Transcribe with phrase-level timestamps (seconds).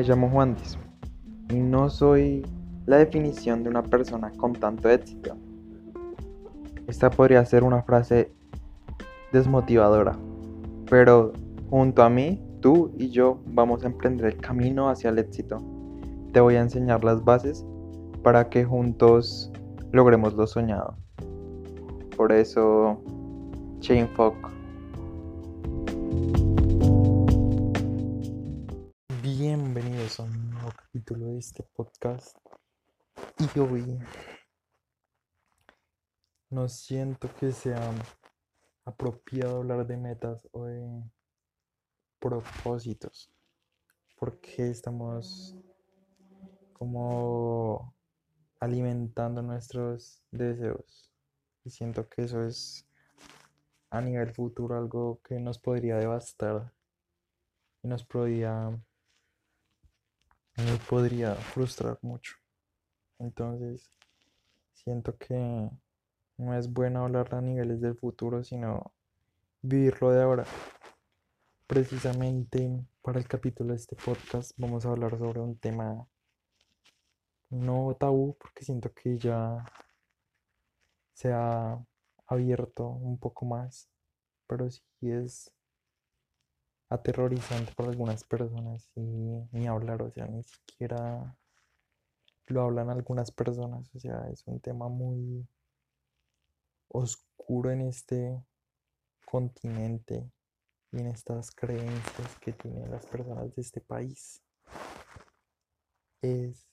[0.00, 0.78] Me llamo Juan Diz
[1.50, 2.46] y no soy
[2.86, 5.36] la definición de una persona con tanto éxito.
[6.86, 8.32] Esta podría ser una frase
[9.30, 10.16] desmotivadora,
[10.88, 11.34] pero
[11.68, 15.58] junto a mí, tú y yo vamos a emprender el camino hacia el éxito.
[16.32, 17.62] Te voy a enseñar las bases
[18.22, 19.52] para que juntos
[19.92, 20.96] logremos lo soñado.
[22.16, 23.02] Por eso,
[23.80, 24.08] Chain
[31.18, 32.36] de este podcast.
[33.38, 33.98] Y hoy
[36.50, 37.92] no siento que sea
[38.84, 41.02] apropiado hablar de metas o de
[42.20, 43.30] propósitos.
[44.16, 45.56] Porque estamos
[46.74, 47.94] como
[48.60, 51.10] alimentando nuestros deseos.
[51.64, 52.86] Y siento que eso es
[53.90, 56.72] a nivel futuro algo que nos podría devastar
[57.82, 58.78] y nos podría
[60.66, 62.34] nos podría frustrar mucho.
[63.18, 63.90] Entonces,
[64.72, 65.70] siento que
[66.36, 68.92] no es bueno hablar a niveles del futuro, sino
[69.62, 70.44] vivirlo de ahora.
[71.66, 76.06] Precisamente para el capítulo de este podcast vamos a hablar sobre un tema
[77.50, 79.64] no tabú, porque siento que ya
[81.12, 81.78] se ha
[82.26, 83.88] abierto un poco más,
[84.46, 85.52] pero sí es
[86.90, 89.00] aterrorizante para algunas personas y
[89.52, 91.36] ni hablar, o sea, ni siquiera
[92.46, 95.46] lo hablan algunas personas, o sea, es un tema muy
[96.88, 98.44] oscuro en este
[99.24, 100.28] continente
[100.90, 104.42] y en estas creencias que tienen las personas de este país.
[106.20, 106.66] Es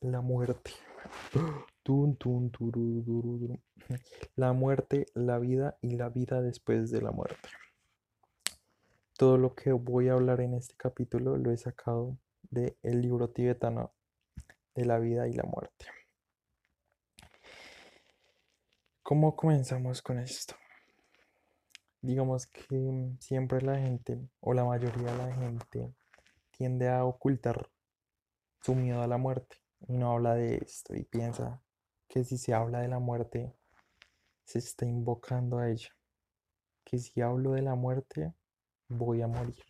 [0.00, 0.72] la muerte.
[4.34, 7.48] La muerte, la vida y la vida después de la muerte.
[9.16, 12.18] Todo lo que voy a hablar en este capítulo lo he sacado
[12.50, 13.94] del el libro tibetano
[14.74, 15.86] de la vida y la muerte.
[19.02, 20.54] ¿Cómo comenzamos con esto?
[22.02, 25.94] Digamos que siempre la gente, o la mayoría de la gente,
[26.50, 27.70] tiende a ocultar
[28.60, 29.56] su miedo a la muerte
[29.88, 31.62] y no habla de esto y piensa
[32.06, 33.54] que si se habla de la muerte,
[34.44, 35.88] se está invocando a ella.
[36.84, 38.34] Que si hablo de la muerte,
[38.88, 39.64] voy a morir.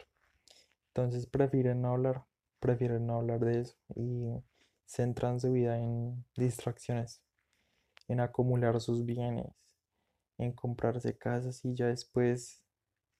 [0.88, 2.24] Entonces prefieren no hablar,
[2.60, 4.32] prefieren no hablar de eso y
[4.86, 7.20] centran su vida en distracciones,
[8.08, 9.52] en acumular sus bienes,
[10.38, 12.62] en comprarse casas y ya después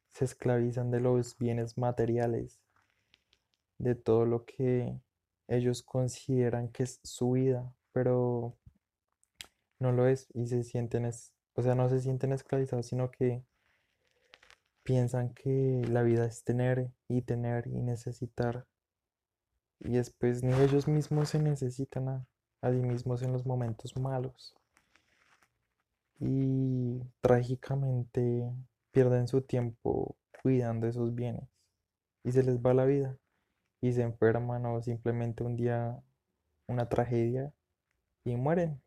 [0.09, 2.61] se esclavizan de los bienes materiales,
[3.79, 4.99] de todo lo que
[5.49, 8.57] ellos consideran que es su vida, pero
[9.79, 11.11] no lo es y se sienten,
[11.55, 13.45] o sea, no se sienten esclavizados, sino que
[14.87, 18.67] piensan que la vida es tener y tener y necesitar.
[19.81, 22.27] Y después ni ellos mismos se necesitan a,
[22.63, 24.55] sí mismos en los momentos malos.
[26.21, 28.49] Y trágicamente
[28.93, 31.49] pierden su tiempo cuidando esos bienes
[32.23, 33.19] y se les va la vida
[33.81, 36.01] y se enferman o simplemente un día
[36.69, 37.53] una tragedia
[38.25, 38.81] y mueren.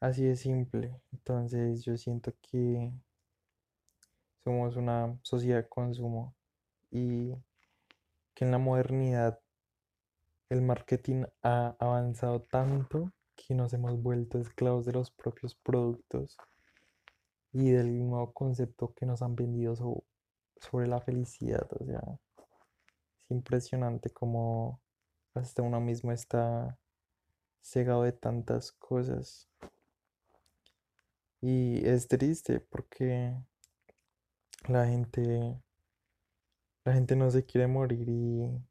[0.00, 1.00] Así de simple.
[1.12, 2.90] Entonces yo siento que
[4.48, 6.34] somos una sociedad de consumo
[6.90, 7.34] y
[8.34, 9.38] que en la modernidad
[10.48, 16.38] el marketing ha avanzado tanto que nos hemos vuelto esclavos de los propios productos
[17.52, 19.76] y del nuevo concepto que nos han vendido
[20.56, 21.68] sobre la felicidad.
[21.78, 22.00] O sea,
[23.18, 24.80] es impresionante como
[25.34, 26.78] hasta uno mismo está
[27.60, 29.46] cegado de tantas cosas.
[31.42, 33.36] Y es triste porque
[34.66, 35.60] la gente
[36.84, 38.62] la gente no se quiere morir y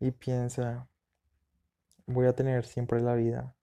[0.00, 0.88] y piensa
[2.06, 3.54] voy a tener siempre la vida.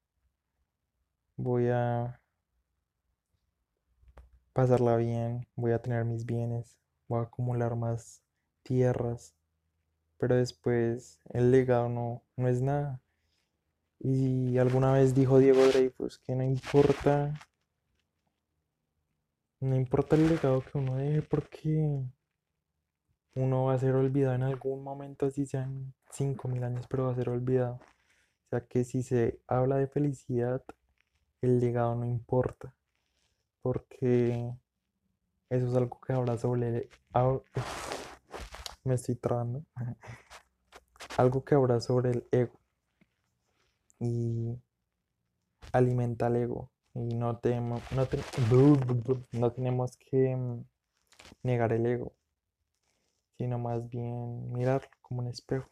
[1.38, 2.20] Voy a
[4.54, 8.22] pasarla bien, voy a tener mis bienes, voy a acumular más
[8.64, 9.36] tierras,
[10.18, 13.02] pero después el legado no, no es nada.
[14.00, 17.34] Y alguna vez dijo Diego Dreyfus que no importa,
[19.62, 22.04] no importa el legado que uno deje porque
[23.36, 27.16] uno va a ser olvidado en algún momento, así sean 5.000 años, pero va a
[27.16, 27.76] ser olvidado.
[27.76, 30.64] O sea que si se habla de felicidad,
[31.42, 32.74] el legado no importa,
[33.62, 34.54] porque
[35.50, 36.90] eso es algo que habla sobre...
[38.84, 39.66] Me estoy trabando.
[41.18, 42.58] Algo que habla sobre el ego
[44.00, 44.58] y
[45.74, 48.08] alimenta el ego y no tenemos, no,
[49.34, 50.66] no tenemos que mm,
[51.44, 52.14] negar el ego
[53.40, 55.70] sino más bien mirarlo como un espejo.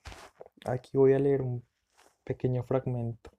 [0.65, 1.65] Aquí voy a leer un
[2.23, 3.29] pequeño fragmento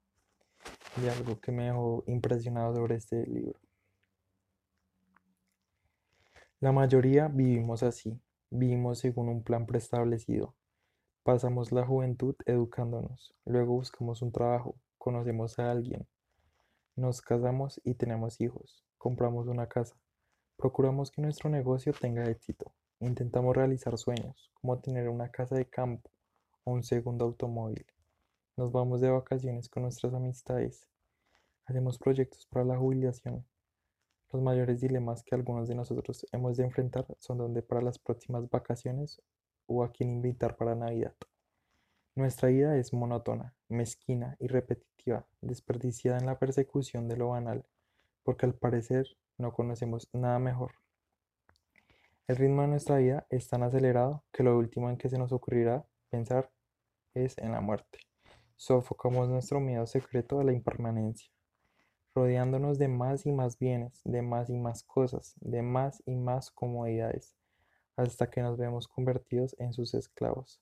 [0.96, 3.58] de algo que me dejó impresionado sobre este libro.
[6.60, 8.20] La mayoría vivimos así,
[8.50, 10.54] vivimos según un plan preestablecido.
[11.22, 16.06] Pasamos la juventud educándonos, luego buscamos un trabajo, conocemos a alguien,
[16.99, 19.95] nos casamos y tenemos hijos, compramos una casa,
[20.56, 26.11] procuramos que nuestro negocio tenga éxito, intentamos realizar sueños, como tener una casa de campo
[26.65, 27.87] o un segundo automóvil.
[28.56, 30.89] Nos vamos de vacaciones con nuestras amistades,
[31.67, 33.47] hacemos proyectos para la jubilación,
[34.33, 38.50] los mayores dilemas que algunos de nosotros hemos de enfrentar son dónde para las próximas
[38.50, 39.23] vacaciones
[39.67, 41.15] o a quién invitar para Navidad.
[42.19, 47.65] Nuestra vida es monótona, mezquina y repetitiva, desperdiciada en la persecución de lo banal,
[48.25, 49.06] porque al parecer
[49.37, 50.73] no conocemos nada mejor.
[52.26, 55.31] El ritmo de nuestra vida es tan acelerado que lo último en que se nos
[55.31, 56.50] ocurrirá pensar
[57.15, 58.00] es en la muerte.
[58.56, 61.31] Sofocamos nuestro miedo secreto a la impermanencia
[62.17, 66.50] rodeándonos de más y más bienes, de más y más cosas, de más y más
[66.50, 67.37] comodidades,
[67.94, 70.61] hasta que nos vemos convertidos en sus esclavos.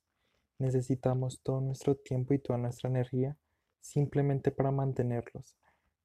[0.58, 3.36] Necesitamos todo nuestro tiempo y toda nuestra energía
[3.80, 5.54] simplemente para mantenerlos.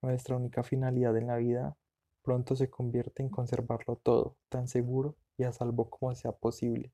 [0.01, 1.77] Nuestra única finalidad en la vida
[2.21, 6.91] pronto se convierte en conservarlo todo, tan seguro y a salvo como sea posible.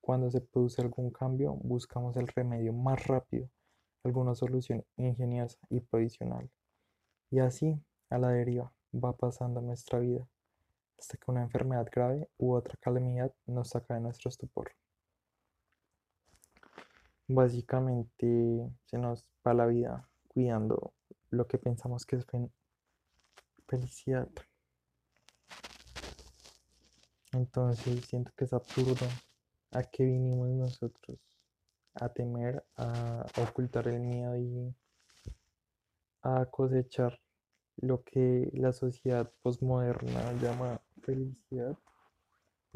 [0.00, 3.50] Cuando se produce algún cambio, buscamos el remedio más rápido,
[4.02, 6.48] alguna solución ingeniosa y provisional.
[7.30, 7.78] Y así,
[8.08, 10.26] a la deriva, va pasando nuestra vida,
[10.98, 14.70] hasta que una enfermedad grave u otra calamidad nos saca de nuestro estupor.
[17.28, 20.92] Básicamente se nos va la vida cuidando
[21.30, 22.26] lo que pensamos que es
[23.66, 24.28] felicidad.
[27.32, 29.06] Entonces siento que es absurdo
[29.72, 31.18] a qué vinimos nosotros
[32.00, 34.74] a temer, a ocultar el miedo y
[36.22, 37.18] a cosechar
[37.76, 41.76] lo que la sociedad postmoderna llama felicidad,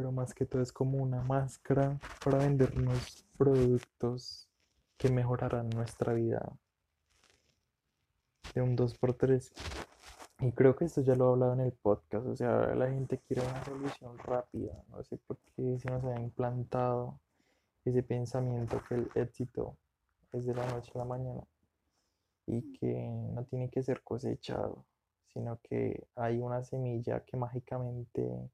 [0.00, 4.48] pero más que todo es como una máscara para vendernos productos
[4.96, 6.40] que mejorarán nuestra vida
[8.54, 9.52] de un 2x3.
[10.38, 13.18] Y creo que esto ya lo he hablado en el podcast, o sea, la gente
[13.18, 17.20] quiere una solución rápida, no sé por qué se nos ha implantado
[17.84, 19.76] ese pensamiento que el éxito
[20.32, 21.42] es de la noche a la mañana
[22.46, 24.86] y que no tiene que ser cosechado,
[25.34, 28.50] sino que hay una semilla que mágicamente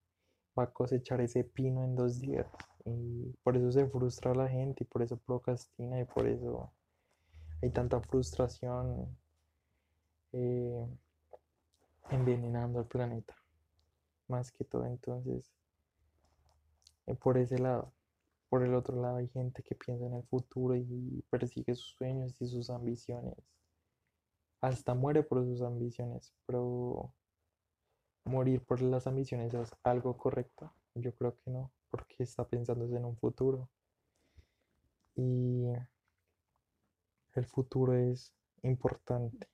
[0.58, 2.47] va a cosechar ese pino en dos días.
[2.85, 6.73] Y por eso se frustra la gente y por eso procrastina y por eso
[7.62, 9.17] hay tanta frustración
[10.32, 10.87] eh,
[12.11, 13.35] envenenando al planeta.
[14.29, 15.53] Más que todo, entonces,
[17.06, 17.93] eh, por ese lado.
[18.49, 22.41] Por el otro lado hay gente que piensa en el futuro y persigue sus sueños
[22.41, 23.35] y sus ambiciones
[24.61, 27.12] hasta muere por sus ambiciones, pero
[28.26, 30.73] morir por las ambiciones es algo correcto.
[30.94, 33.69] Yo creo que no, porque está pensando en un futuro.
[35.14, 35.67] Y
[37.34, 39.49] el futuro es importante,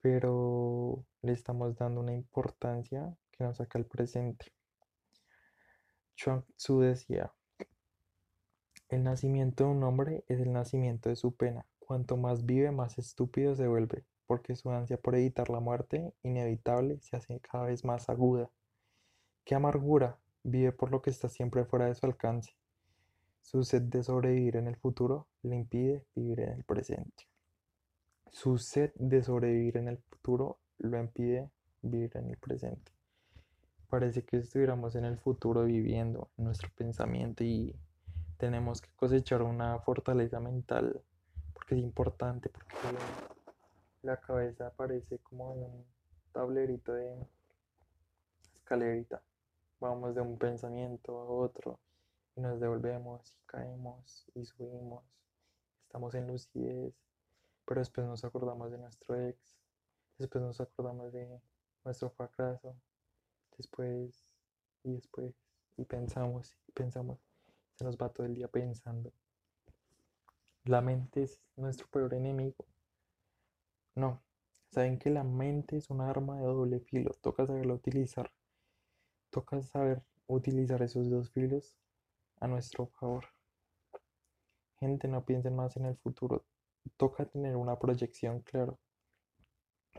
[0.00, 4.52] pero le estamos dando una importancia que nos saca el presente.
[6.16, 7.32] Chuang Tzu decía,
[8.88, 11.66] el nacimiento de un hombre es el nacimiento de su pena.
[11.78, 16.98] Cuanto más vive, más estúpido se vuelve, porque su ansia por evitar la muerte inevitable
[17.00, 18.50] se hace cada vez más aguda.
[19.44, 20.18] ¡Qué amargura!
[20.42, 22.52] Vive por lo que está siempre fuera de su alcance.
[23.40, 27.28] Su sed de sobrevivir en el futuro le impide vivir en el presente.
[28.30, 31.50] Su sed de sobrevivir en el futuro lo impide
[31.82, 32.92] vivir en el presente.
[33.88, 37.76] Parece que estuviéramos en el futuro viviendo nuestro pensamiento y
[38.38, 41.00] tenemos que cosechar una fortaleza mental
[41.52, 42.74] porque es importante, porque
[44.04, 45.86] la cabeza parece como un
[46.32, 47.26] tablerito de
[48.54, 49.22] escalerita.
[49.80, 51.80] Vamos de un pensamiento a otro
[52.36, 55.04] y nos devolvemos y caemos y subimos.
[55.86, 56.94] Estamos en lucidez,
[57.64, 59.56] pero después nos acordamos de nuestro ex,
[60.18, 61.40] después nos acordamos de
[61.82, 62.76] nuestro fracaso,
[63.56, 64.22] después
[64.82, 65.34] y después
[65.78, 67.18] y pensamos y pensamos.
[67.74, 69.12] Se nos va todo el día pensando.
[70.64, 72.66] La mente es nuestro peor enemigo.
[73.96, 74.22] No,
[74.70, 78.30] saben que la mente es un arma de doble filo, toca saberla utilizar.
[79.30, 81.76] Toca saber utilizar esos dos filos
[82.40, 83.24] a nuestro favor.
[84.78, 86.44] Gente, no piensen más en el futuro.
[86.96, 88.78] Toca tener una proyección, claro.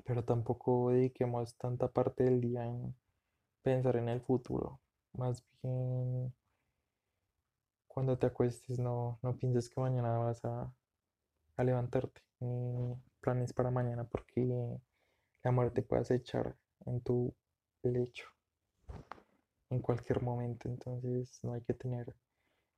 [0.05, 2.95] Pero tampoco dediquemos tanta parte del día en
[3.61, 4.79] pensar en el futuro.
[5.13, 6.33] Más bien
[7.95, 10.69] cuando te acuestes no, no pienses que mañana vas a,
[11.55, 12.21] a levantarte,
[13.25, 14.79] planes para mañana, porque
[15.41, 16.55] la muerte puede acechar
[16.85, 17.33] en tu
[17.81, 18.27] lecho
[19.71, 20.69] en cualquier momento.
[20.69, 22.15] Entonces no hay que tener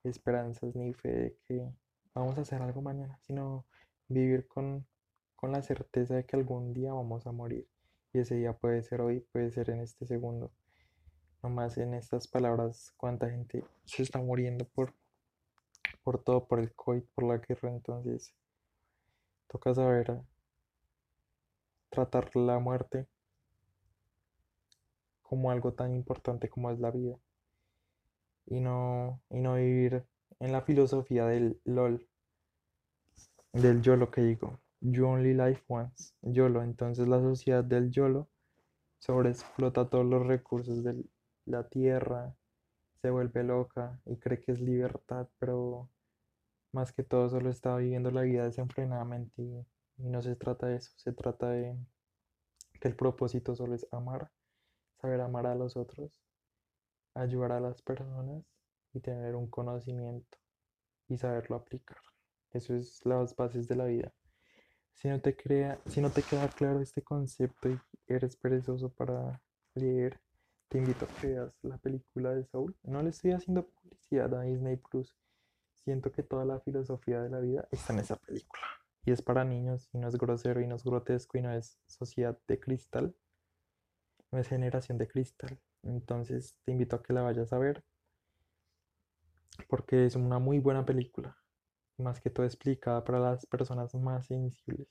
[0.06, 1.70] esperanzas ni fe de que
[2.14, 3.66] vamos a hacer algo mañana, sino
[4.08, 4.88] vivir con,
[5.36, 7.68] con la certeza de que algún día vamos a morir.
[8.14, 10.54] Y ese día puede ser hoy, puede ser en este segundo.
[11.44, 14.94] Nomás en estas palabras, cuánta gente se está muriendo por,
[16.06, 17.70] por todo, por el COVID, por la guerra.
[17.70, 18.34] Entonces,
[19.48, 20.22] toca saber
[21.90, 23.08] tratar la muerte
[25.22, 27.18] como algo tan importante como es la vida.
[28.46, 30.06] Y no, y no vivir
[30.40, 32.08] en la filosofía del LOL,
[33.54, 34.60] del YOLO que digo.
[34.80, 36.64] You only life once, YOLO.
[36.64, 38.30] Entonces la sociedad del YOLO
[39.00, 41.04] sobreexplota todos los recursos de
[41.46, 42.36] la tierra,
[43.02, 45.90] se vuelve loca y cree que es libertad, pero
[46.72, 49.66] más que todo solo está viviendo la vida desenfrenadamente
[49.98, 51.78] y no se trata de eso, se trata de
[52.80, 54.32] que el propósito solo es amar,
[55.02, 56.12] saber amar a los otros,
[57.14, 58.44] ayudar a las personas
[58.94, 60.38] y tener un conocimiento
[61.08, 61.98] y saberlo aplicar.
[62.52, 64.14] Eso es las bases de la vida.
[64.94, 69.42] Si no te, crea, si no te queda claro este concepto y eres perezoso para
[69.76, 70.20] leer,
[70.70, 72.76] te invito a que veas la película de Soul.
[72.84, 75.16] No le estoy haciendo publicidad a Disney Plus.
[75.76, 78.62] Siento que toda la filosofía de la vida está en esa película.
[79.08, 81.80] Y es para niños y no es grosero y no es grotesco y no es
[81.86, 83.16] sociedad de cristal.
[84.34, 85.58] No es generación de cristal.
[85.84, 87.86] Entonces te invito a que la vayas a ver.
[89.70, 91.38] Porque es una muy buena película
[91.98, 94.90] más que todo explicada para las personas más sensibles.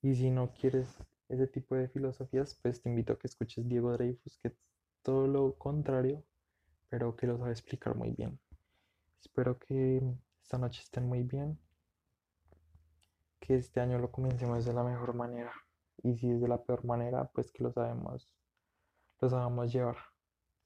[0.00, 0.96] Y si no quieres
[1.28, 4.54] ese tipo de filosofías, pues te invito a que escuches Diego Dreyfus, que es
[5.02, 6.22] todo lo contrario,
[6.88, 8.38] pero que lo sabe explicar muy bien.
[9.20, 10.00] Espero que
[10.40, 11.58] esta noche estén muy bien,
[13.52, 15.52] que este año lo comencemos de la mejor manera.
[16.02, 18.26] Y si es de la peor manera, pues que lo sabemos,
[19.20, 19.98] lo sabemos llevar,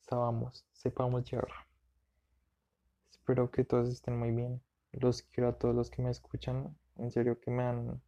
[0.02, 1.50] sabamos, sepamos llevar.
[3.10, 4.62] Espero que todos estén muy bien.
[4.92, 6.76] Los quiero a todos los que me escuchan.
[6.96, 8.00] En serio que me dan,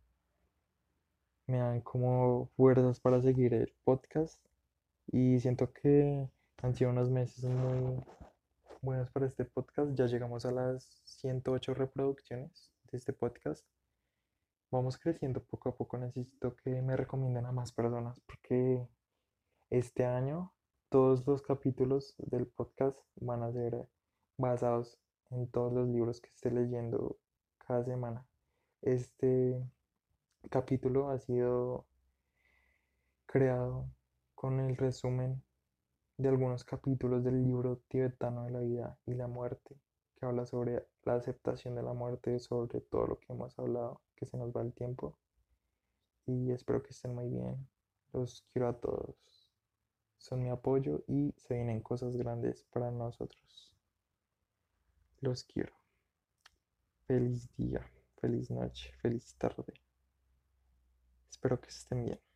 [1.49, 4.41] me dan como fuerzas para seguir el podcast.
[5.09, 6.29] Y siento que
[6.63, 8.01] han sido unos meses muy
[8.81, 9.91] buenos para este podcast.
[9.95, 13.67] Ya llegamos a las 108 reproducciones de este podcast.
[14.71, 15.97] Vamos creciendo poco a poco.
[15.97, 18.87] Necesito que me recomienden a más personas porque
[19.71, 20.53] este año
[20.91, 23.87] todos los capítulos del podcast van a ser
[24.37, 24.99] basados
[25.31, 27.17] en todos los libros que esté leyendo
[27.67, 28.27] cada semana.
[28.83, 29.59] Este
[30.51, 31.87] capítulo ha sido
[33.27, 33.87] creado
[34.35, 35.43] con el resumen
[36.17, 39.77] de algunos capítulos del libro tibetano de la vida y la muerte,
[40.19, 44.27] que habla sobre la aceptación de la muerte, sobre todo lo que hemos hablado, que
[44.27, 45.17] se nos va el tiempo.
[46.27, 47.69] Y espero que estén muy bien.
[48.13, 49.51] Los quiero a todos.
[50.19, 53.73] Son mi apoyo y se vienen cosas grandes para nosotros.
[55.21, 55.73] Los quiero.
[57.07, 57.87] Feliz día,
[58.21, 59.73] feliz noche, feliz tarde.
[61.31, 62.28] Espero que estén bien.